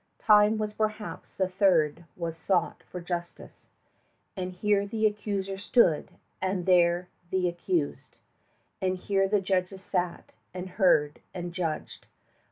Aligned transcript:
Time 0.17 0.57
was 0.57 0.73
perhaps 0.73 1.37
the 1.37 1.47
third 1.47 2.05
was 2.17 2.35
sought 2.35 2.81
for 2.89 2.99
justice; 2.99 3.67
10 4.35 4.43
And 4.43 4.53
here 4.53 4.87
the 4.87 5.05
accuser 5.05 5.59
stood, 5.59 6.09
and 6.41 6.65
there 6.65 7.07
the 7.29 7.47
accused, 7.47 8.15
And 8.81 8.97
here 8.97 9.27
the 9.27 9.41
judges 9.41 9.83
sat, 9.83 10.31
and 10.55 10.67
heard, 10.69 11.19
and 11.35 11.53
judged. 11.53 12.07